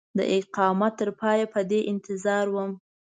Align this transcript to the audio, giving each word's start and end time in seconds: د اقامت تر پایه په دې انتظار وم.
د 0.17 0.19
اقامت 0.37 0.93
تر 0.99 1.09
پایه 1.19 1.45
په 1.53 1.59
دې 1.69 1.79
انتظار 1.91 2.45
وم. 2.53 2.71